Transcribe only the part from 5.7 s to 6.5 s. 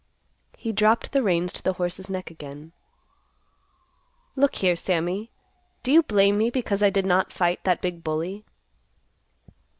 do you blame me